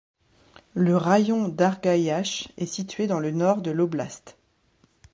Le 0.73 0.97
raïon 0.97 1.47
d'Argaïach 1.47 2.51
est 2.57 2.65
situé 2.65 3.05
dans 3.05 3.19
le 3.19 3.29
nord 3.29 3.61
de 3.61 3.69
l'oblast. 3.69 4.35